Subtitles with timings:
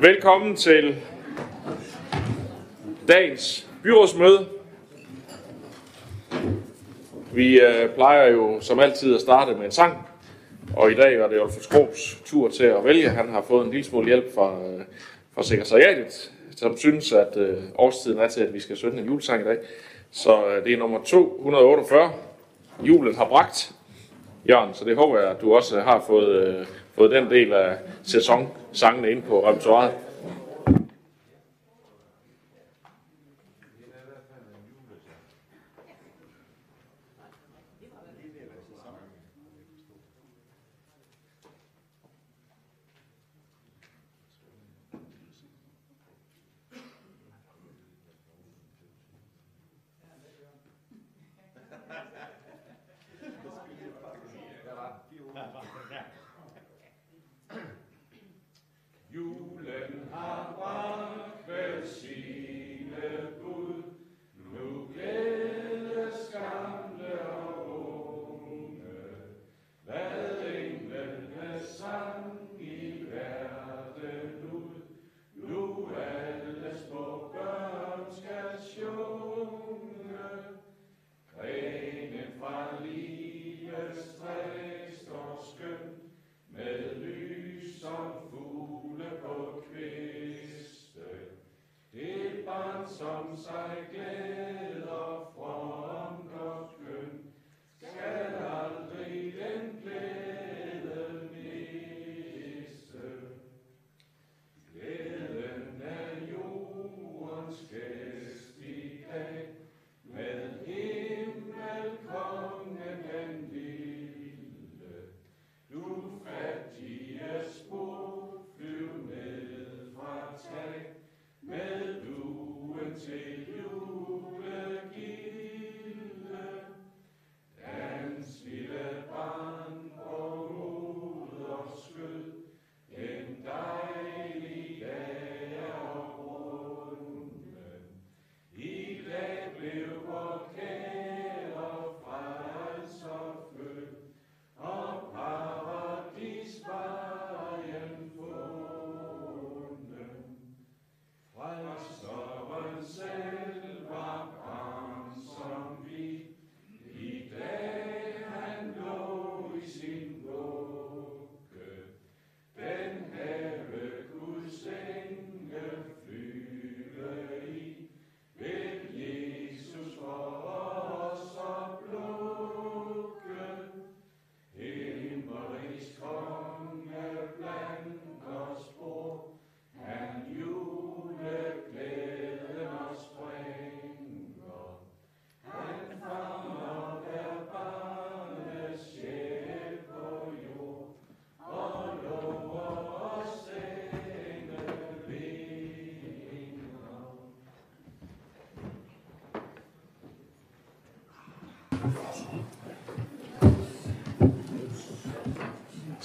[0.00, 0.96] Velkommen til
[3.08, 4.46] dagens byrådsmøde.
[7.34, 10.08] Vi øh, plejer jo som altid at starte med en sang,
[10.76, 13.08] og i dag var det Olf Skrobs tur til at vælge.
[13.08, 14.80] Han har fået en lille smule hjælp fra, øh,
[15.34, 19.40] fra sekretariatet, som synes, at øh, årstiden er til, at vi skal synge en julesang
[19.40, 19.58] i dag.
[20.10, 22.10] Så øh, det er nummer 248.
[22.82, 23.72] Julen har bragt.
[24.48, 27.76] Jørgen, så det håber jeg, at du også har fået, øh, fået den del af
[28.02, 29.92] sæsonsangene ind på repertoireet.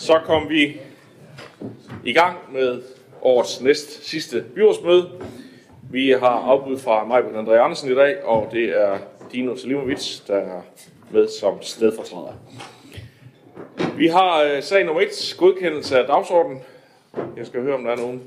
[0.08, 0.82] Så kom vi
[2.06, 2.82] i gang med
[3.22, 5.10] årets næst sidste byrådsmøde.
[5.92, 8.98] Vi har afbud fra Majbert André Andersen i dag, og det er
[9.32, 10.62] Dino Salimovic, der er
[11.12, 12.34] med som stedfortræder.
[13.98, 16.62] Vi har øh, sag nummer 1, godkendelse af dagsordenen.
[17.38, 18.24] Jeg skal høre, om der er nogen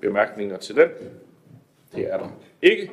[0.00, 0.88] bemærkninger til den.
[1.94, 2.28] Det er der
[2.62, 2.90] ikke.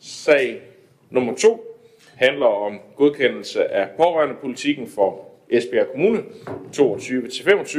[0.00, 0.62] Sag
[1.10, 1.78] nummer 2
[2.14, 6.22] handler om godkendelse af pårørende politikken for Esbjerg Kommune
[6.76, 7.78] 22-25.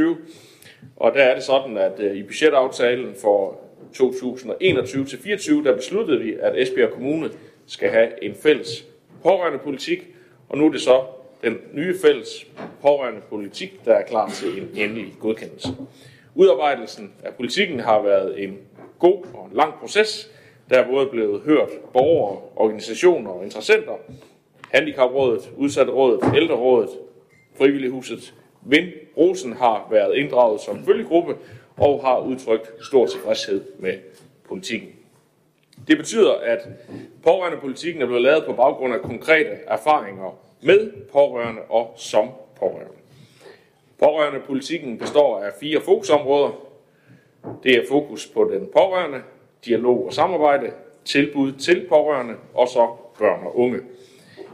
[0.95, 3.59] Og der er det sådan, at øh, i budgetaftalen for
[3.93, 7.29] 2021-24, der besluttede vi, at Esbjerg Kommune
[7.67, 8.85] skal have en fælles
[9.23, 10.07] pårørende politik,
[10.49, 11.01] og nu er det så
[11.43, 12.47] den nye fælles
[12.81, 15.69] pårørende politik, der er klar til en endelig godkendelse.
[16.35, 18.57] Udarbejdelsen af politikken har været en
[19.00, 20.31] god og en lang proces,
[20.69, 23.94] der er både blevet hørt borgere, organisationer og interessenter,
[24.73, 26.89] Handicaprådet, Udsatterådet, Ældrerådet,
[27.57, 31.36] Frivillighuset Vind Rosen har været inddraget som følgegruppe
[31.78, 33.94] og har udtrykt stor tilfredshed med
[34.48, 34.90] politikken.
[35.88, 36.60] Det betyder, at
[37.24, 42.30] pårørende politikken er blevet lavet på baggrund af konkrete erfaringer med pårørende og som
[42.60, 42.94] pårørende.
[44.00, 46.50] Pårørende politikken består af fire fokusområder.
[47.63, 49.22] Det er fokus på den pårørende,
[49.66, 50.72] dialog og samarbejde,
[51.06, 52.88] tilbud til pårørende og så
[53.19, 53.80] børn og unge.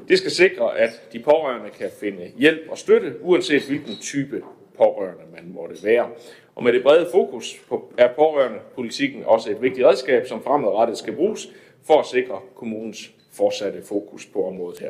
[0.07, 4.43] Det skal sikre, at de pårørende kan finde hjælp og støtte, uanset hvilken type
[4.77, 6.09] pårørende man måtte være.
[6.55, 10.97] Og med det brede fokus på, er pårørende politikken også et vigtigt redskab, som fremadrettet
[10.97, 11.49] skal bruges
[11.87, 14.89] for at sikre kommunens fortsatte fokus på området her.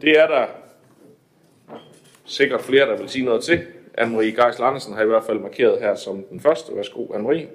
[0.00, 0.46] Det er der
[2.24, 3.66] sikkert flere, der vil sige noget til.
[4.00, 6.76] Anne-Marie Geisel Andersen har i hvert fald markeret her som den første.
[6.76, 7.46] Værsgo, Anne-Marie.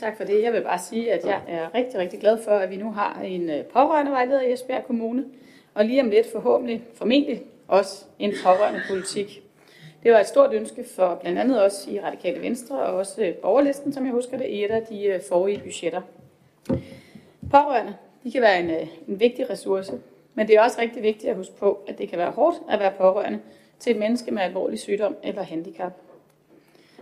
[0.00, 0.42] Tak for det.
[0.42, 3.20] Jeg vil bare sige, at jeg er rigtig, rigtig glad for, at vi nu har
[3.20, 5.24] en øh, pårørende vejleder i Esbjerg Kommune,
[5.74, 9.42] og lige om lidt forhåbentlig, formentlig også en pårørende politik.
[10.02, 13.34] Det var et stort ønske for blandt andet os i Radikale Venstre og også øh,
[13.34, 16.00] borgerlisten, som jeg husker det, i et af de øh, forrige budgetter.
[17.50, 17.94] Pårørende,
[18.24, 19.92] de kan være en, en vigtig ressource,
[20.34, 22.80] men det er også rigtig vigtigt at huske på, at det kan være hårdt at
[22.80, 23.38] være pårørende
[23.78, 25.92] til et menneske med alvorlig sygdom eller handicap.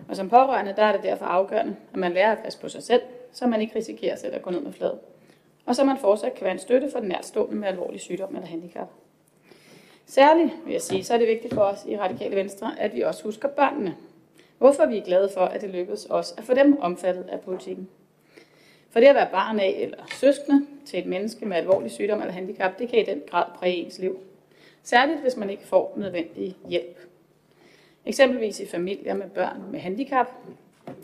[0.09, 2.83] Og som pårørende, der er det derfor afgørende, at man lærer at passe på sig
[2.83, 3.03] selv,
[3.33, 4.93] så man ikke risikerer selv at gå ned med flad.
[5.67, 8.49] Og så man fortsat kan være en støtte for den nærtstående med alvorlig sygdom eller
[8.49, 8.89] handicap.
[10.07, 13.01] Særligt, vil jeg sige, så er det vigtigt for os i Radikale Venstre, at vi
[13.01, 13.97] også husker børnene.
[14.59, 17.89] Hvorfor vi er glade for, at det lykkedes os at få dem omfattet af politikken.
[18.91, 22.33] For det at være barn af eller søskende til et menneske med alvorlig sygdom eller
[22.33, 24.19] handicap, det kan i den grad præge ens liv.
[24.83, 26.99] Særligt hvis man ikke får nødvendig hjælp.
[28.07, 30.27] Eksempelvis i familier med børn med handicap.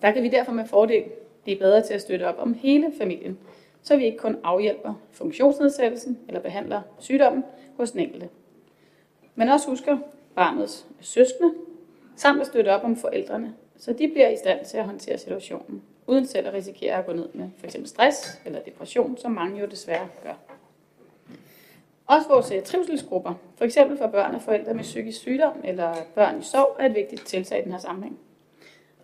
[0.03, 1.05] Der kan vi derfor med fordel
[1.43, 3.39] blive bedre til at støtte op om hele familien,
[3.83, 7.45] så vi ikke kun afhjælper funktionsnedsættelsen eller behandler sygdommen
[7.77, 8.29] hos den enkelte.
[9.35, 9.99] Men også husker
[10.35, 11.55] barnets søskende,
[12.17, 15.83] samt at støtte op om forældrene, så de bliver i stand til at håndtere situationen,
[16.07, 17.77] uden selv at risikere at gå ned med f.eks.
[17.85, 20.50] stress eller depression, som mange jo desværre gør.
[22.11, 26.39] Også vores øh, trivselsgrupper, for eksempel for børn og forældre med psykisk sygdom eller børn
[26.39, 28.19] i sorg, er et vigtigt tiltag i den her sammenhæng.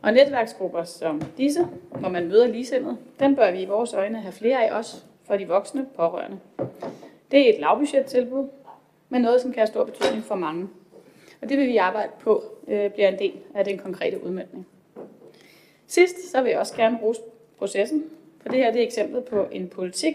[0.03, 4.32] Og netværksgrupper som disse, hvor man møder ligesindede, den bør vi i vores øjne have
[4.32, 6.38] flere af os for de voksne pårørende.
[7.31, 8.49] Det er et lavbudgettilbud,
[9.08, 10.69] men noget, som kan have stor betydning for mange.
[11.43, 14.67] Og det vil vi arbejde på, øh, bliver en del af den konkrete udmyndning.
[15.87, 17.20] Sidst så vil jeg også gerne rose
[17.58, 18.05] processen,
[18.41, 20.14] for det her det er eksemplet på en politik,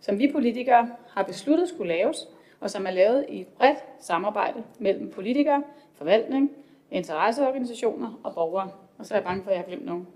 [0.00, 2.28] som vi politikere har besluttet skulle laves,
[2.60, 5.62] og som er lavet i et bredt samarbejde mellem politikere,
[5.94, 6.50] forvaltning,
[6.90, 8.70] interesseorganisationer og borgere.
[8.98, 10.06] Og så er jeg bange for, at jeg har glemt nogen.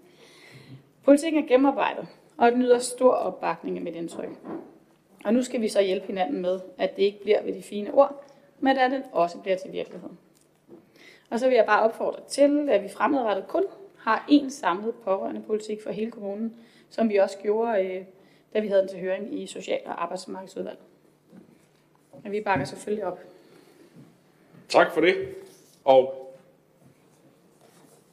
[1.04, 4.28] Politikken er gennemarbejdet, og den nyder stor opbakning med mit indtryk.
[5.24, 7.94] Og nu skal vi så hjælpe hinanden med, at det ikke bliver ved de fine
[7.94, 8.24] ord,
[8.60, 10.10] men at den også bliver til virkelighed.
[11.30, 13.64] Og så vil jeg bare opfordre til, at vi fremadrettet kun
[13.98, 16.56] har én samlet pårørende politik for hele kommunen,
[16.90, 18.04] som vi også gjorde øh,
[18.54, 20.82] da vi havde den til høring i Social- og Arbejdsmarkedsudvalget.
[22.22, 23.18] Men vi bakker selvfølgelig op.
[24.68, 25.14] Tak for det.
[25.84, 26.34] Og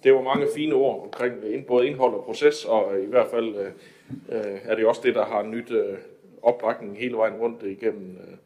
[0.04, 3.56] det var mange fine ord omkring både indhold og proces, og øh, i hvert fald
[3.56, 3.72] øh,
[4.30, 5.98] øh er det også det, der har nyt øh,
[6.42, 8.38] opbakning hele vejen rundt igennem øh,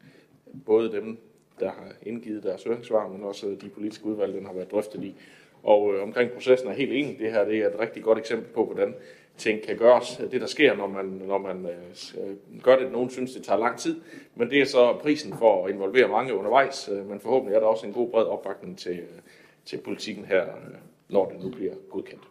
[0.66, 1.18] både dem,
[1.60, 5.04] der har indgivet deres høringssvar, men også øh, de politiske udvalg, den har været drøftet
[5.04, 5.14] i.
[5.62, 7.18] Og øh, omkring processen er helt enig.
[7.18, 8.94] Det her det er et rigtig godt eksempel på, hvordan
[9.38, 10.20] ting kan gøres.
[10.30, 13.78] Det, der sker, når man, når man øh, gør det, nogen synes, det tager lang
[13.78, 14.00] tid,
[14.34, 17.66] men det er så prisen for at involvere mange undervejs, øh, men forhåbentlig er der
[17.66, 19.20] også en god bred opbakning til, øh,
[19.64, 20.74] til politikken her, øh,
[21.08, 22.22] når det nu bliver godkendt.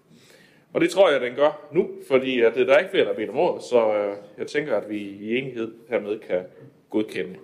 [0.74, 3.50] Og det tror jeg, den gør nu, fordi at, der er ikke flere, der bliver
[3.50, 6.44] om så øh, jeg tænker, at vi i enighed hermed kan
[6.90, 7.36] godkende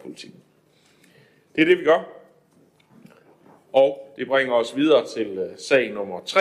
[0.00, 0.40] politikken.
[1.56, 2.08] Det er det, vi gør.
[3.72, 6.40] Og det bringer os videre til sag nummer 3,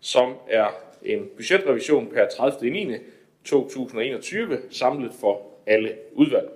[0.00, 2.98] som er en budgetrevision per 30.
[3.44, 6.48] 2021 samlet for alle udvalg.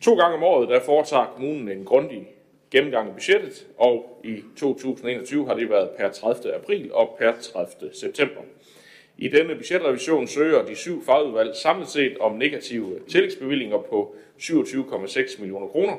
[0.00, 2.28] To gange om året der foretager kommunen en grundig
[2.70, 6.54] gennemgang af budgettet, og i 2021 har det været per 30.
[6.54, 7.94] april og per 30.
[7.94, 8.40] september.
[9.18, 15.66] I denne budgetrevision søger de syv fagudvalg samlet set om negative tillægsbevillinger på 27,6 millioner
[15.66, 15.96] kroner.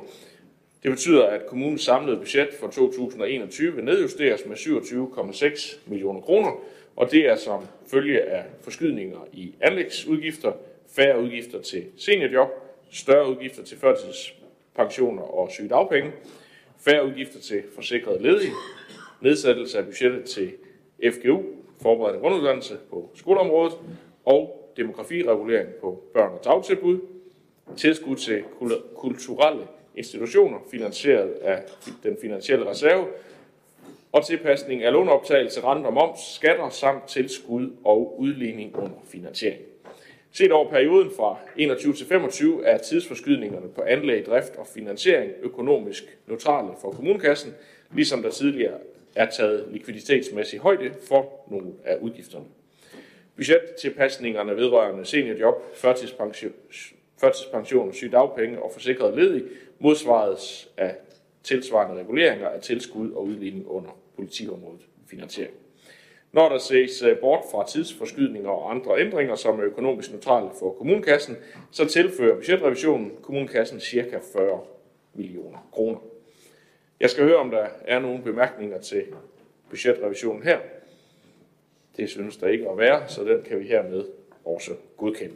[0.83, 6.51] Det betyder, at kommunens samlede budget for 2021 nedjusteres med 27,6 millioner kroner,
[6.95, 10.53] og det er som følge af forskydninger i anlægsudgifter,
[10.87, 12.49] færre udgifter til seniorjob,
[12.91, 16.11] større udgifter til førtidspensioner og sygedagpenge,
[16.79, 18.51] færre udgifter til forsikrede ledige,
[19.21, 20.51] nedsættelse af budgettet til
[21.11, 21.43] FGU,
[21.81, 23.73] forberedende grunduddannelse på skoleområdet,
[24.25, 26.99] og demografiregulering på børn- og dagtilbud,
[27.77, 28.43] tilskud til
[28.95, 31.63] kulturelle institutioner finansieret af
[32.03, 33.05] den finansielle reserve,
[34.15, 39.61] og tilpasning af låneoptagelse, rente og moms, skatter samt tilskud og udligning under finansiering.
[40.31, 46.17] Set over perioden fra 21 til 25 er tidsforskydningerne på anlæg, drift og finansiering økonomisk
[46.27, 47.53] neutrale for kommunekassen,
[47.95, 48.77] ligesom der tidligere
[49.15, 52.45] er taget likviditetsmæssig højde for nogle af udgifterne.
[53.35, 56.53] Budgettilpasningerne vedrørende seniorjob, førtidspension,
[57.17, 59.43] førtidspension, sygedagpenge og forsikret ledig
[59.79, 60.95] modsvares af
[61.43, 65.53] tilsvarende reguleringer af tilskud og udligning under politiområdet finansiering.
[66.31, 70.73] Når der ses øh, bort fra tidsforskydninger og andre ændringer, som er økonomisk neutrale for
[70.73, 71.35] kommunekassen,
[71.71, 74.19] så tilfører budgetrevisionen kommunekassen ca.
[74.33, 74.61] 40
[75.13, 75.97] millioner kroner.
[76.99, 79.03] Jeg skal høre, om der er nogle bemærkninger til
[79.69, 80.59] budgetrevisionen her.
[81.97, 84.05] Det synes der ikke at være, så den kan vi hermed
[84.45, 85.35] også godkende.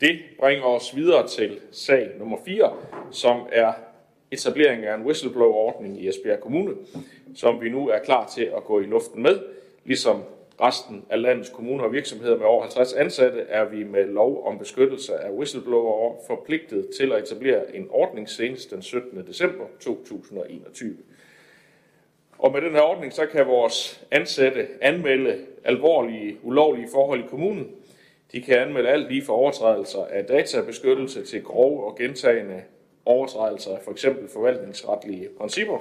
[0.00, 2.76] Det bringer os videre til sag nummer 4,
[3.10, 3.72] som er
[4.32, 6.74] etablering af en whistleblower-ordning i Esbjerg Kommune,
[7.36, 9.38] som vi nu er klar til at gå i luften med.
[9.84, 10.22] Ligesom
[10.60, 14.58] resten af landets kommuner og virksomheder med over 50 ansatte, er vi med lov om
[14.58, 19.26] beskyttelse af whistleblower forpligtet til at etablere en ordning senest den 17.
[19.26, 20.96] december 2021.
[22.38, 27.70] Og med den her ordning, så kan vores ansatte anmelde alvorlige, ulovlige forhold i kommunen.
[28.32, 32.62] De kan anmelde alt lige fra overtrædelser af databeskyttelse til grove og gentagende
[33.04, 34.06] overtrædelser af f.eks.
[34.32, 35.78] forvaltningsretlige principper.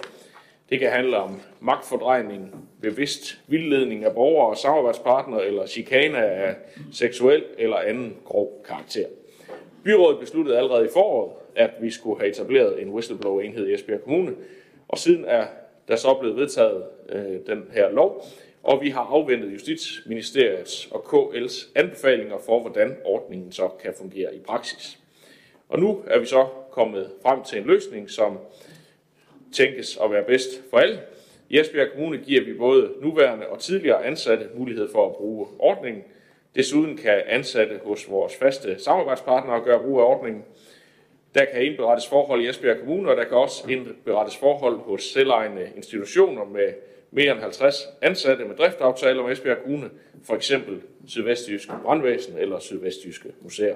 [0.70, 6.56] Det kan handle om magtfordrejning, bevidst vildledning af borgere og samarbejdspartnere eller chikane af
[6.94, 9.06] seksuel eller anden grov karakter.
[9.84, 14.36] Byrådet besluttede allerede i foråret, at vi skulle have etableret en whistleblower-enhed i Esbjerg Kommune,
[14.88, 15.46] og siden er
[15.88, 18.26] der så blevet vedtaget øh, den her lov,
[18.64, 24.40] og vi har afventet Justitsministeriets og KL's anbefalinger for, hvordan ordningen så kan fungere i
[24.40, 25.00] praksis.
[25.70, 28.38] Og nu er vi så kommet frem til en løsning, som
[29.54, 31.00] tænkes at være bedst for alle.
[31.50, 36.04] I Esbjerg Kommune giver vi både nuværende og tidligere ansatte mulighed for at bruge ordningen.
[36.56, 40.44] Desuden kan ansatte hos vores faste samarbejdspartnere gøre brug af ordningen.
[41.36, 45.70] Der kan indberettes forhold i Esbjerg Kommune, og der kan også indberettes forhold hos selvejende
[45.76, 46.74] institutioner med
[47.12, 49.90] mere end 50 ansatte med driftaftaler med Esbjerg Kommune,
[50.24, 53.76] for eksempel Sydvestjyske Brandvæsen eller Sydvestjyske Museer.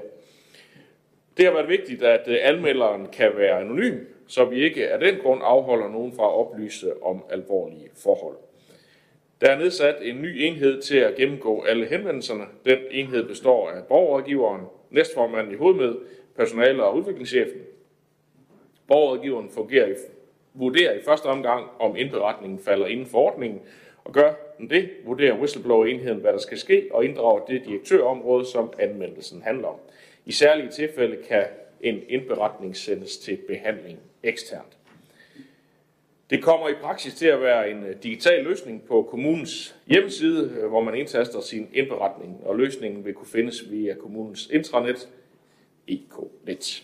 [1.37, 5.15] Det har været vigtigt, at øh, anmelderen kan være anonym, så vi ikke af den
[5.23, 8.37] grund afholder nogen fra at oplyse om alvorlige forhold.
[9.41, 12.43] Der er nedsat en ny enhed til at gennemgå alle henvendelserne.
[12.65, 15.95] Den enhed består af borgerrådgiveren, næstformanden i hovedmed,
[16.35, 17.61] personale- og udviklingschefen.
[18.87, 19.93] Borgerrådgiveren fungerer i,
[20.53, 23.61] vurderer i første omgang, om indberetningen falder inden for ordningen,
[24.03, 28.73] og gør den det, vurderer whistleblower-enheden, hvad der skal ske, og inddrager det direktørområde, som
[28.79, 29.79] anmeldelsen handler om.
[30.25, 31.45] I særlige tilfælde kan
[31.81, 34.77] en indberetning sendes til behandling eksternt.
[36.29, 40.67] Det kommer i praksis til at være en øh, digital løsning på kommunens hjemmeside, øh,
[40.67, 45.09] hvor man indtaster sin indberetning, og løsningen vil kunne findes via kommunens intranet,
[45.87, 46.83] EKNet.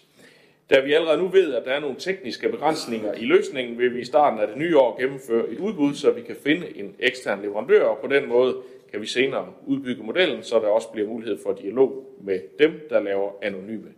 [0.69, 4.01] Da vi allerede nu ved, at der er nogle tekniske begrænsninger i løsningen, vil vi
[4.01, 7.41] i starten af det nye år gennemføre et udbud, så vi kan finde en ekstern
[7.41, 8.55] leverandør, og på den måde
[8.91, 12.99] kan vi senere udbygge modellen, så der også bliver mulighed for dialog med dem, der
[12.99, 13.93] laver anonyme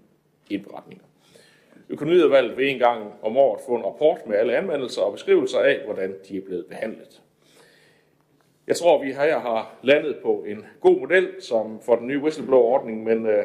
[0.50, 1.06] indberetninger.
[1.90, 5.82] Økonomiudvalget vil en gang om året få en rapport med alle anmeldelser og beskrivelser af,
[5.86, 7.22] hvordan de er blevet behandlet.
[8.68, 13.04] Jeg tror, vi her har landet på en god model som for den nye whistleblower-ordning,
[13.04, 13.44] men øh,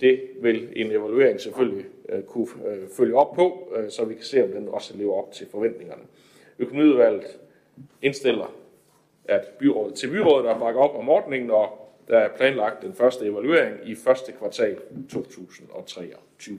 [0.00, 4.44] det vil en evaluering selvfølgelig øh, kunne øh, følge op på, så vi kan se,
[4.44, 6.02] om den også lever op til forventningerne.
[6.58, 7.40] Økonomiudvalget
[8.02, 8.54] indstiller
[9.28, 13.26] at byrådet, til byrådet har bakker op om ordningen, og der er planlagt den første
[13.26, 14.76] evaluering i første kvartal
[15.10, 16.58] 2023.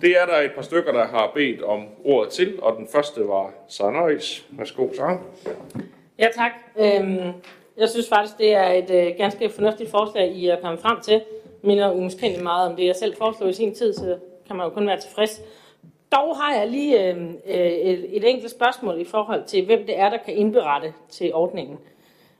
[0.00, 3.28] Det er der et par stykker, der har bedt om ordet til, og den første
[3.28, 4.46] var Sarnøjs.
[4.50, 5.18] Værsgo, Sara.
[6.18, 6.52] Ja, tak.
[6.78, 7.32] Øhm,
[7.76, 11.22] jeg synes faktisk, det er et øh, ganske fornuftigt forslag, I er kommet frem til.
[11.62, 14.70] Minder umiskendeligt meget om det, jeg selv foreslog i sin tid, så kan man jo
[14.70, 15.42] kun være tilfreds.
[16.12, 19.98] Dog har jeg lige øh, øh, et, et enkelt spørgsmål i forhold til, hvem det
[19.98, 21.78] er, der kan indberette til ordningen.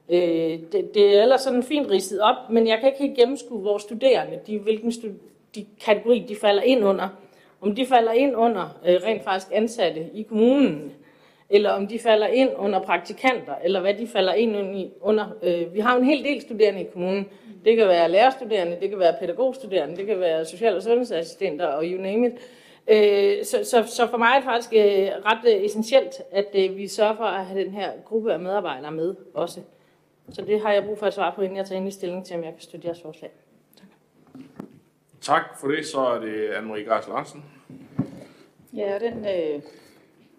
[0.09, 3.61] Øh, det, det er ellers sådan fint ridset op, men jeg kan ikke helt gennemskue,
[3.61, 5.11] hvor studerende, de, hvilken stud,
[5.55, 7.09] de kategori de falder ind under.
[7.61, 10.93] Om de falder ind under øh, rent faktisk ansatte i kommunen,
[11.51, 15.27] eller om de falder ind under praktikanter, eller hvad de falder ind under.
[15.43, 17.27] Øh, vi har en hel del studerende i kommunen.
[17.65, 21.85] Det kan være lærerstuderende, det kan være pædagogstuderende, det kan være social- og sundhedsassistenter og
[21.85, 22.33] you name it.
[22.91, 26.77] Øh, så, så, så for mig er det faktisk øh, ret øh, essentielt, at øh,
[26.77, 29.61] vi sørger for at have den her gruppe af medarbejdere med også.
[30.31, 32.37] Så det har jeg brug for at svare på, inden jeg tager endelig stilling til,
[32.37, 33.31] om jeg kan støtte jeres forslag.
[35.21, 35.87] Tak for det.
[35.87, 37.45] Så er det Anne-Marie Geis Larsen.
[38.73, 39.63] Ja, og den øh,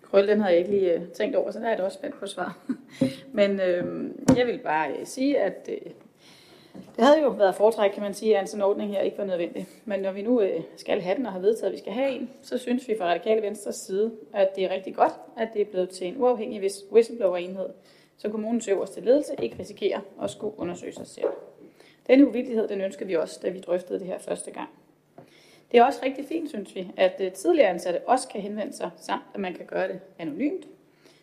[0.01, 2.20] krøl, den har jeg ikke lige øh, tænkt over, så der er det også spændt
[2.20, 2.58] på svar.
[3.34, 5.91] Men øh, jeg vil bare øh, sige, at øh,
[6.74, 9.24] det havde jo været foretræk, kan man sige, at en sådan ordning her ikke var
[9.24, 9.68] nødvendig.
[9.86, 12.12] Men når vi nu øh, skal have den og har vedtaget, at vi skal have
[12.12, 15.62] en, så synes vi fra Radikale Venstres side, at det er rigtig godt, at det
[15.62, 17.70] er blevet til en uafhængig whistleblower-enhed,
[18.18, 21.30] så kommunens øverste ledelse ikke risikerer at skulle undersøge sig selv.
[22.08, 24.70] Denne uvildighed, den ønsker vi også, da vi drøftede det her første gang.
[25.72, 28.90] Det er også rigtig fint, synes vi, at øh, tidligere ansatte også kan henvende sig,
[28.98, 30.68] samt at man kan gøre det anonymt.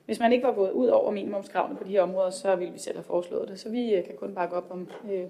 [0.08, 2.78] Hvis man ikke var gået ud over minimumskravene på de her områder, så ville vi
[2.78, 3.60] selv have foreslået det.
[3.60, 5.24] Så vi øh, kan kun bakke op om, øh,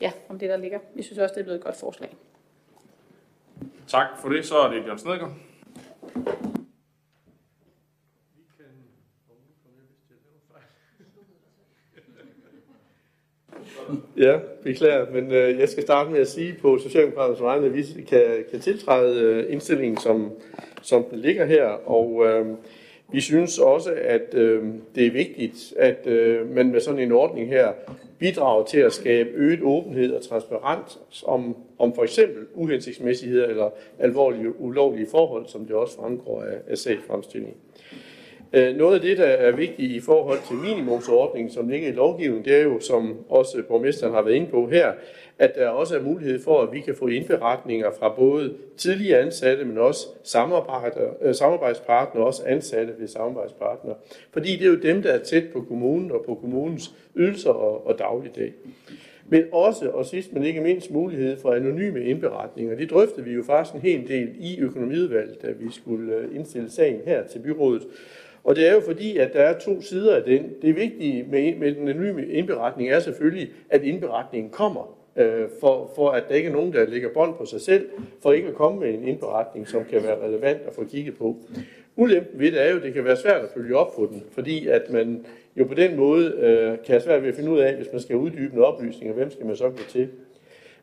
[0.00, 0.78] ja, om det, der ligger.
[0.94, 2.16] Vi synes også, det er blevet et godt forslag.
[3.86, 4.46] Tak for det.
[4.46, 5.32] Så er det Jørgen Snedgaard.
[14.16, 17.82] Ja, beklager, men øh, jeg skal starte med at sige på Socialdemokraternes vegne, at vi
[18.08, 20.32] kan, kan tiltræde øh, indstillingen, som,
[20.82, 22.46] som den ligger her, og øh,
[23.12, 24.64] vi synes også, at øh,
[24.94, 27.72] det er vigtigt, at øh, man med sådan en ordning her
[28.18, 34.60] bidrager til at skabe øget åbenhed og transparens om, om for eksempel uhensigtsmæssigheder eller alvorlige
[34.60, 37.56] ulovlige forhold, som det også fremgår af, af fremstilling.
[38.54, 42.44] Øh, noget af det, der er vigtigt i forhold til minimumsordningen, som ligger i lovgivningen,
[42.44, 44.92] det er jo, som også borgmesteren har været inde på her,
[45.38, 49.64] at der også er mulighed for, at vi kan få indberetninger fra både tidligere ansatte,
[49.64, 50.06] men også
[51.22, 53.94] øh, samarbejdspartnere, også ansatte ved samarbejdspartnere.
[54.32, 57.86] Fordi det er jo dem, der er tæt på kommunen og på kommunens ydelser og,
[57.86, 58.52] og dagligdag.
[59.28, 62.76] Men også, og sidst men ikke mindst, mulighed for anonyme indberetninger.
[62.76, 66.70] Det drøftede vi jo faktisk en hel del i økonomiudvalget, da vi skulle øh, indstille
[66.70, 67.82] sagen her til byrådet.
[68.44, 70.50] Og det er jo fordi, at der er to sider af den.
[70.62, 76.10] Det vigtige med, med den anonyme indberetning er selvfølgelig, at indberetningen kommer, øh, for, for
[76.10, 77.88] at der ikke er nogen, der lægger bånd på sig selv,
[78.22, 81.36] for ikke at komme med en indberetning, som kan være relevant at få kigget på.
[81.96, 84.22] Ulempen ved det er jo, at det kan være svært at følge op på den,
[84.30, 87.58] fordi at man jo på den måde øh, kan have svært ved at finde ud
[87.58, 90.08] af, hvis man skal uddybe en oplysning, og hvem skal man så gå til.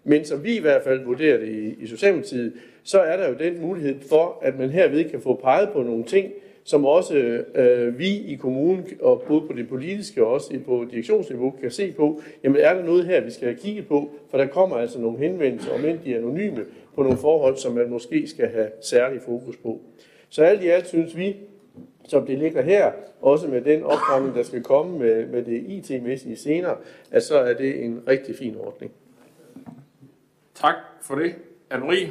[0.03, 3.35] Men som vi i hvert fald vurderer det i, i Socialdemokratiet, så er der jo
[3.39, 6.31] den mulighed for, at man herved kan få peget på nogle ting,
[6.69, 7.15] som også
[7.55, 11.91] øh, vi i kommunen, og både på det politiske og også på direktionsniveau, kan se
[11.91, 14.99] på, jamen er der noget her, vi skal have kigget på, for der kommer altså
[14.99, 18.67] nogle henvendelser, om end de er anonyme, på nogle forhold, som man måske skal have
[18.81, 19.81] særlig fokus på.
[20.29, 21.35] Så alt i alt synes vi,
[22.07, 22.91] som det ligger her,
[23.21, 26.75] også med den opgravning, der skal komme med, med det IT-mæssige senere,
[27.11, 28.91] at så er det en rigtig fin ordning.
[30.55, 31.35] Tak for det.
[31.73, 32.07] Anne-Marie?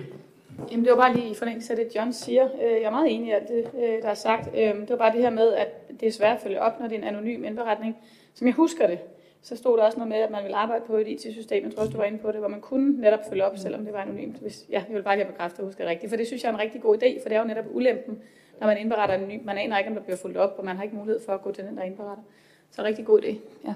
[0.71, 2.49] Jamen, det var bare lige i forlængelse af det, John siger.
[2.55, 4.49] Øh, jeg er meget enig i alt det, øh, der er sagt.
[4.55, 6.88] Øh, det var bare det her med, at det er svært at følge op, når
[6.88, 7.97] det er en anonym indberetning.
[8.35, 8.99] Som jeg husker det,
[9.42, 11.81] så stod der også noget med, at man ville arbejde på et IT-system, jeg tror
[11.81, 14.03] også, du var inde på det, hvor man kunne netop følge op, selvom det var
[14.03, 14.37] anonymt.
[14.37, 16.42] Hvis, ja, jeg vil bare lige have bekræftet, at husker det rigtigt, for det synes
[16.42, 18.23] jeg er en rigtig god idé, for det er jo netop ulempen,
[18.61, 19.44] når man indberetter anonymt.
[19.44, 21.42] Man aner ikke, om der bliver fulgt op, og man har ikke mulighed for at
[21.42, 22.25] gå til den, der indberetter.
[22.71, 23.75] Så rigtig god idé, ja.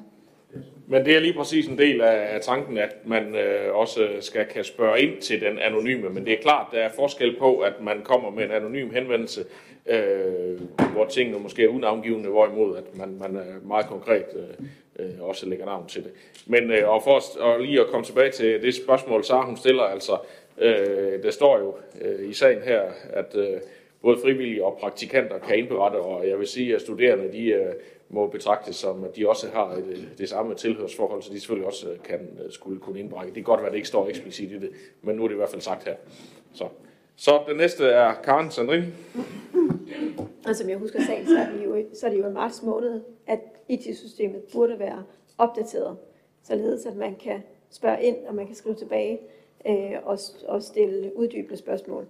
[0.86, 4.64] Men det er lige præcis en del af, tanken, at man øh, også skal kan
[4.64, 6.08] spørge ind til den anonyme.
[6.08, 9.44] Men det er klart, der er forskel på, at man kommer med en anonym henvendelse,
[9.86, 10.60] øh,
[10.92, 14.66] hvor tingene måske er unavngivende, hvorimod at man, man er meget konkret øh,
[14.98, 16.12] øh, også lægger navn til det.
[16.46, 19.56] Men øh, og for at, og lige at komme tilbage til det spørgsmål, Sara hun
[19.56, 20.18] stiller, altså,
[20.58, 23.60] øh, der står jo øh, i sagen her, at øh,
[24.02, 27.72] både frivillige og praktikanter kan indberette, og jeg vil sige, at studerende de øh,
[28.12, 31.66] må betragtes som, at de også har et, øh, det samme tilhørsforhold, så de selvfølgelig
[31.66, 33.26] også øh, kan øh, skulle kunne indbrække.
[33.26, 34.70] Det kan godt være, at det ikke står eksplicit i det,
[35.02, 35.94] men nu er det i hvert fald sagt her.
[36.52, 36.68] Så,
[37.16, 38.92] så den næste er Karen Sandrine.
[40.46, 42.62] Og som jeg husker sagen, så er, det jo, så er det jo i marts
[42.62, 45.04] måned, at IT-systemet burde være
[45.38, 45.96] opdateret,
[46.42, 49.18] således at man kan spørge ind, og man kan skrive tilbage
[49.68, 52.06] øh, og, og stille uddybende spørgsmål.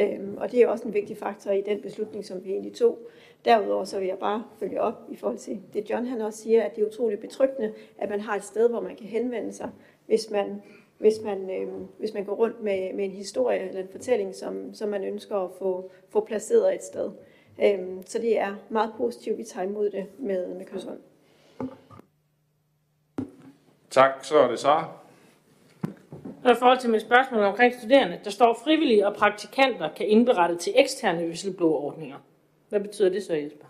[0.00, 2.98] Øhm, og det er også en vigtig faktor i den beslutning, som vi egentlig tog.
[3.44, 6.62] Derudover så vil jeg bare følge op i forhold til det, John han også siger,
[6.62, 9.70] at det er utroligt betryggende, at man har et sted, hvor man kan henvende sig,
[10.06, 10.62] hvis man,
[10.98, 14.74] hvis man, øh, hvis man går rundt med, med en historie eller en fortælling, som,
[14.74, 17.10] som man ønsker at få, få placeret et sted.
[17.62, 20.98] Øhm, så det er meget positivt, vi tager imod det med, med kysshånd.
[23.90, 24.88] Tak, så er det Sara.
[26.44, 30.56] Og i forhold til mit spørgsmål omkring studerende, der står frivillige og praktikanter kan indberette
[30.56, 32.16] til eksterne whistleblower-ordninger.
[32.74, 33.66] Hvad betyder det så, Jesper?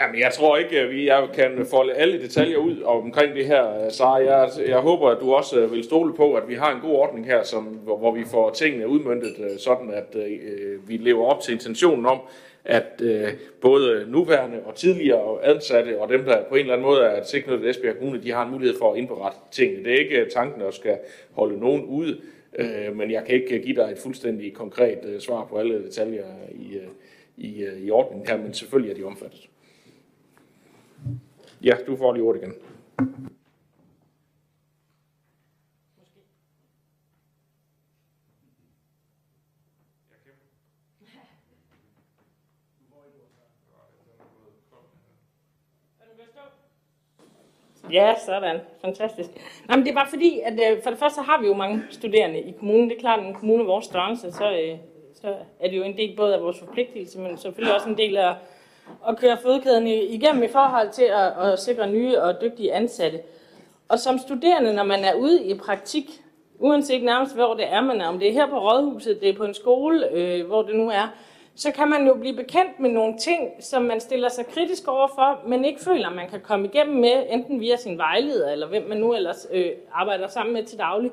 [0.00, 3.84] Jamen, jeg tror ikke, at vi jeg kan folde alle detaljer ud omkring det her,
[3.84, 4.16] øh, Sara.
[4.16, 6.90] Jeg, jeg håber, at du også øh, vil stole på, at vi har en god
[6.90, 11.26] ordning her, som, hvor, hvor vi får tingene udmyndtet, øh, sådan at øh, vi lever
[11.26, 12.20] op til intentionen om,
[12.64, 13.28] at øh,
[13.60, 17.70] både nuværende og tidligere ansatte og dem, der på en eller anden måde er tilknyttet
[17.70, 19.84] Esbjerg Kommune, de har en mulighed for at indberette tingene.
[19.84, 20.98] Det er ikke tanken at skal
[21.32, 22.20] holde nogen ude,
[22.58, 26.24] øh, men jeg kan ikke give dig et fuldstændig konkret øh, svar på alle detaljer
[26.52, 26.88] i, øh,
[27.38, 29.48] i, øh, i ordningen her, men selvfølgelig er de omfattet.
[31.62, 32.54] Ja, du får lige ordet igen.
[47.92, 48.60] Ja, sådan.
[48.80, 49.30] Fantastisk.
[49.68, 51.82] Nej, men det er bare fordi, at øh, for det første har vi jo mange
[51.90, 52.90] studerende i kommunen.
[52.90, 54.78] Det er klart, at en kommune af vores størrelse, så, øh,
[55.22, 58.16] så er det jo en del både af vores forpligtelse, men selvfølgelig også en del
[58.16, 58.34] af
[59.08, 63.20] at køre fødekæden igennem i forhold til at, at sikre nye og dygtige ansatte.
[63.88, 66.10] Og som studerende, når man er ude i praktik,
[66.58, 69.36] uanset nærmest hvor det er, man er, om det er her på Rådhuset, det er
[69.36, 71.08] på en skole, øh, hvor det nu er,
[71.54, 75.40] så kan man jo blive bekendt med nogle ting, som man stiller sig kritisk overfor,
[75.46, 78.98] men ikke føler, man kan komme igennem med, enten via sin vejleder, eller hvem man
[78.98, 81.10] nu ellers øh, arbejder sammen med til daglig.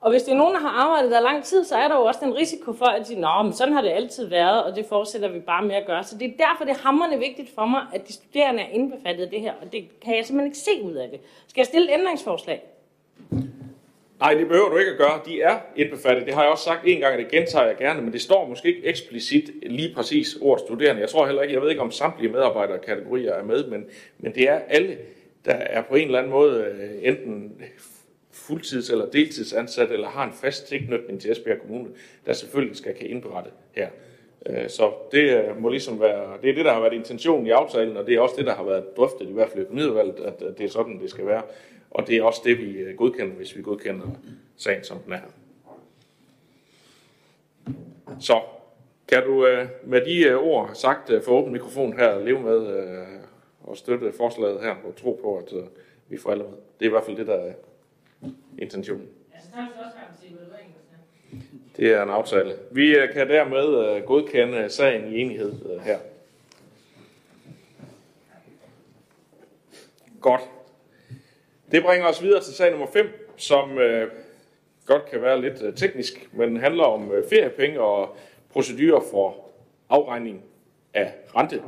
[0.00, 2.02] Og hvis det er nogen, der har arbejdet der lang tid, så er der jo
[2.02, 4.86] også den risiko for, at de, Nå, men sådan har det altid været, og det
[4.88, 6.04] fortsætter vi bare med at gøre.
[6.04, 9.24] Så det er derfor, det er hammerende vigtigt for mig, at de studerende er indbefattet
[9.24, 11.20] af det her, og det kan jeg simpelthen ikke se ud af det.
[11.48, 12.62] Skal jeg stille et ændringsforslag?
[14.20, 15.20] Nej, det behøver du ikke at gøre.
[15.26, 16.26] De er indbefattet.
[16.26, 18.48] Det har jeg også sagt en gang, og det gentager jeg gerne, men det står
[18.48, 21.00] måske ikke eksplicit lige præcis ordet studerende.
[21.00, 23.84] Jeg tror heller ikke, jeg ved ikke om samtlige medarbejderkategorier er med, men,
[24.18, 24.98] men det er alle,
[25.44, 27.52] der er på en eller anden måde øh, enten
[28.50, 31.88] fuldtids- eller deltidsansat, eller har en fast tilknytning til Esbjerg Kommune,
[32.26, 33.88] der selvfølgelig skal kan indberette her.
[34.46, 37.50] Øh, så det øh, må ligesom være, det er det, der har været intentionen i
[37.50, 40.20] aftalen, og det er også det, der har været drøftet, i hvert fald i økonomiudvalget,
[40.20, 41.42] at det er sådan, det skal være.
[41.90, 44.06] Og det er også det, vi øh, godkender, hvis vi godkender
[44.56, 45.20] sagen, som den er.
[48.20, 48.40] Så
[49.08, 49.46] kan du
[49.84, 52.96] med de ord sagt for åben mikrofon her leve med
[53.62, 55.54] og støtte forslaget her og tro på, at
[56.08, 56.52] vi får alle med.
[56.52, 57.52] Det er i hvert fald det, der
[58.58, 59.08] intentionen.
[61.76, 62.54] Det er en aftale.
[62.70, 65.98] Vi øh, kan dermed øh, godkende sagen i enighed øh, her.
[70.20, 70.40] Godt.
[71.70, 74.10] Det bringer os videre til sag nummer 5, som øh,
[74.86, 78.16] godt kan være lidt øh, teknisk, men handler om øh, feriepenge og
[78.52, 79.50] procedurer for
[79.88, 80.44] afregning
[80.94, 81.62] af rente.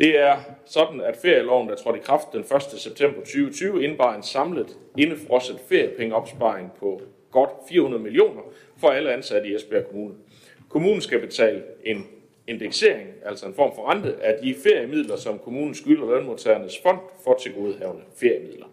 [0.00, 0.36] Det er
[0.66, 2.62] sådan, at ferieloven, der trådte i kraft den 1.
[2.62, 8.40] september 2020, indebar en samlet indefrosset feriepengeopsparing på godt 400 millioner
[8.76, 10.14] for alle ansatte i Esbjerg Kommune.
[10.68, 12.06] Kommunen skal betale en
[12.46, 17.34] indeksering, altså en form for rente, af de feriemidler, som kommunen skylder lønmodtagernes fond for
[17.42, 18.66] tilgodehavende feriemidler.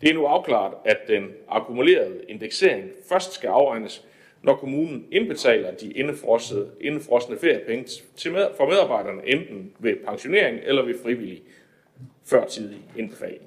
[0.00, 4.04] Det er nu afklaret, at den akkumulerede indeksering først skal afregnes,
[4.44, 10.82] når kommunen indbetaler de indefrosne, indefrosne feriepenge til med, for medarbejderne, enten ved pensionering eller
[10.82, 11.42] ved frivillig
[12.24, 13.42] førtidig indbetaling.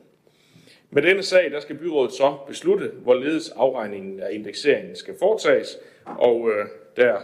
[0.89, 6.51] Med denne sag, der skal byrådet så beslutte, hvorledes afregningen af indekseringen skal foretages, og
[6.51, 6.65] øh,
[6.97, 7.17] der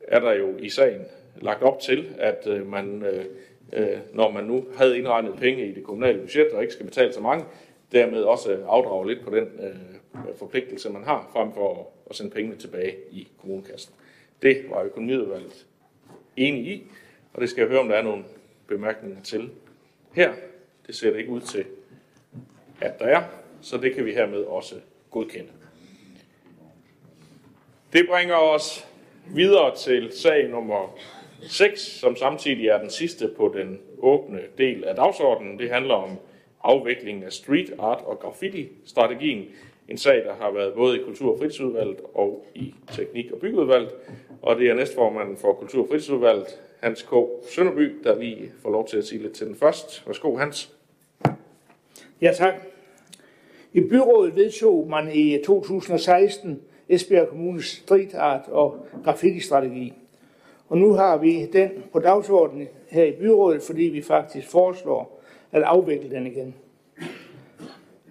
[0.00, 1.02] er der jo i sagen
[1.42, 3.24] lagt op til, at øh, man, øh,
[3.72, 7.12] øh når man nu havde indregnet penge i det kommunale budget og ikke skal betale
[7.12, 7.44] så mange,
[7.92, 9.95] dermed også afdrage lidt på den øh,
[10.28, 13.94] Øh, forpligtelse, man har, frem for at sende pengene tilbage i kommunekassen.
[14.42, 15.66] Det var økonomiudvalget
[16.36, 16.82] enige i,
[17.34, 18.24] og det skal jeg høre, om der er nogle
[18.66, 19.50] bemærkninger til
[20.12, 20.32] her.
[20.86, 21.64] Det ser det ikke ud til,
[22.80, 23.22] at der er,
[23.60, 24.74] så det kan vi hermed også
[25.10, 25.50] godkende.
[27.92, 28.88] Det bringer os
[29.34, 30.98] videre til sag nummer
[31.42, 35.58] 6, som samtidig er den sidste på den åbne del af dagsordenen.
[35.58, 36.18] Det handler om
[36.62, 39.44] afviklingen af street art og graffiti-strategien.
[39.88, 43.90] En sag, der har været både i Kultur- og Fritidsudvalget og i Teknik- og Byggeudvalget.
[44.42, 47.14] Og det er næstformanden for Kultur- og Fritidsudvalget, Hans K.
[47.50, 50.06] Sønderby, der lige får lov til at sige lidt til den først.
[50.06, 50.72] Værsgo, Hans.
[52.20, 52.54] Ja, tak.
[53.72, 59.92] I byrådet vedtog man i 2016 Esbjerg Kommunes street art og graffiti-strategi.
[60.68, 65.22] Og nu har vi den på dagsordenen her i byrådet, fordi vi faktisk foreslår
[65.52, 66.54] at afvikle den igen.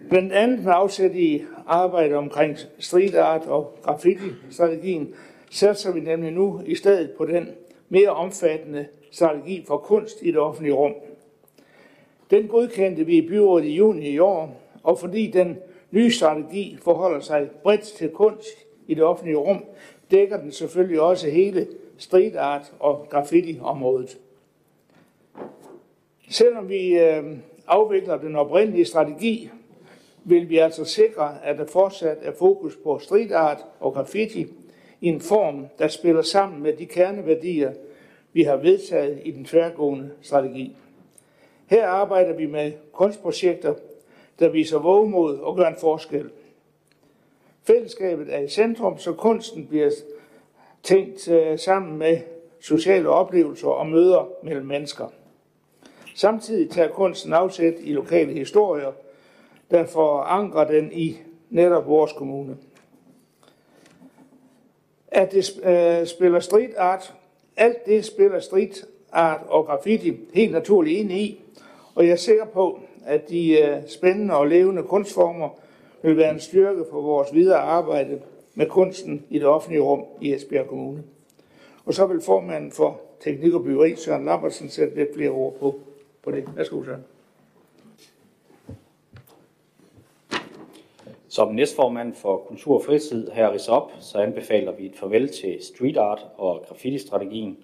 [0.09, 5.13] Blandt andet med afsæt i arbejde omkring street art og graffiti-strategien,
[5.49, 7.49] satser vi nemlig nu i stedet på den
[7.89, 10.93] mere omfattende strategi for kunst i det offentlige rum.
[12.29, 15.57] Den godkendte vi i byrådet i juni i år, og fordi den
[15.91, 18.47] nye strategi forholder sig bredt til kunst
[18.87, 19.65] i det offentlige rum,
[20.11, 24.17] dækker den selvfølgelig også hele street art og graffiti-området.
[26.29, 27.23] Selvom vi øh,
[27.67, 29.49] afvikler den oprindelige strategi,
[30.25, 34.47] vil vi altså sikre, at der fortsat er fokus på street art og graffiti
[35.01, 37.73] i en form, der spiller sammen med de kerneværdier,
[38.33, 40.75] vi har vedtaget i den tværgående strategi.
[41.65, 43.73] Her arbejder vi med kunstprojekter,
[44.39, 46.29] der viser vågemod og gør en forskel.
[47.63, 49.91] Fællesskabet er i centrum, så kunsten bliver
[50.83, 52.19] tænkt øh, sammen med
[52.59, 55.07] sociale oplevelser og møder mellem mennesker.
[56.15, 58.91] Samtidig tager kunsten afsæt i lokale historier,
[59.71, 61.17] der forankrer den i
[61.49, 62.57] netop vores kommune.
[65.07, 67.13] At det øh, spiller street art,
[67.57, 71.41] alt det spiller street art og graffiti helt naturligt ind i,
[71.95, 75.49] og jeg er sikker på, at de øh, spændende og levende kunstformer
[76.01, 78.21] vil være en styrke for vores videre arbejde
[78.55, 81.03] med kunsten i det offentlige rum i Esbjerg Kommune.
[81.85, 85.79] Og så vil formanden for Teknik og Byggeri, Søren Lambertsen, sætte lidt flere ord på,
[86.23, 86.43] på det.
[86.55, 87.03] Værsgo, Søren.
[91.35, 95.57] Som næstformand for Kultur og Fritid her i op, så anbefaler vi et farvel til
[95.61, 97.57] street art og graffiti-strategien,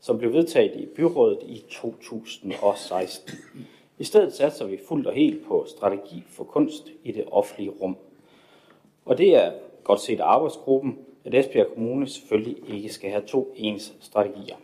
[0.00, 3.38] som blev vedtaget i byrådet i 2016.
[3.98, 7.96] I stedet satser vi fuldt og helt på strategi for kunst i det offentlige rum.
[9.04, 9.52] Og det er
[9.84, 14.56] godt set af arbejdsgruppen, at Esbjerg Kommune selvfølgelig ikke skal have to ens strategier.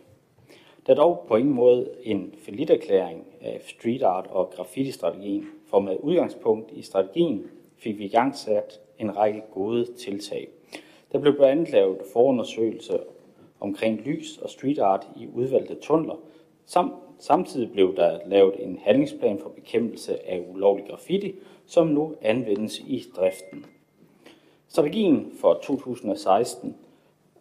[0.87, 2.35] Der er dog på ingen måde en
[2.71, 7.51] erklæring af street art og graffiti-strategien, for med udgangspunkt i strategien
[7.85, 10.49] fik vi i gang sat en række gode tiltag.
[11.13, 12.99] Der blev blandt andet lavet forundersøgelser
[13.61, 16.17] omkring lys og street art i udvalgte tunneler.
[16.67, 21.35] Sam, samtidig blev der lavet en handlingsplan for bekæmpelse af ulovlig graffiti,
[21.67, 23.67] som nu anvendes i driften.
[24.69, 26.77] Strategien for 2016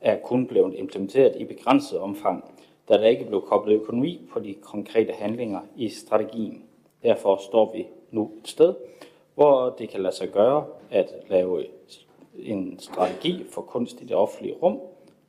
[0.02, 2.44] er kun blevet implementeret i begrænset omfang,
[2.90, 6.64] da der ikke blev koblet økonomi på de konkrete handlinger i strategien.
[7.04, 8.74] Derfor står vi nu et sted,
[9.36, 11.66] hvor det kan lade sig gøre at lave
[12.36, 14.80] en strategi for kunst i det offentlige rum,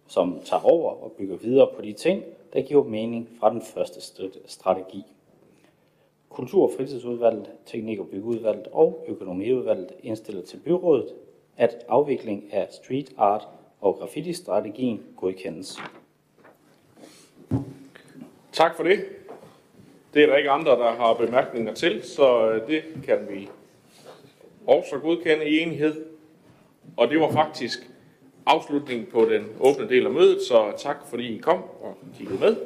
[0.06, 4.00] som tager over og bygger videre på de ting, der giver mening fra den første
[4.46, 5.04] strategi.
[6.28, 11.14] Kultur- og fritidsudvalget, teknik- og byggeudvalget og økonomiudvalget indstiller til byrådet,
[11.56, 13.48] at afvikling af street art
[13.80, 15.78] og graffiti-strategien godkendes.
[18.52, 19.04] Tak for det.
[20.14, 23.48] Det er der ikke andre, der har bemærkninger til, så øh, det kan vi
[24.66, 26.04] også godkende i enighed.
[26.96, 27.90] Og det var faktisk
[28.46, 32.56] afslutningen på den åbne del af mødet, så tak fordi I kom og kiggede med.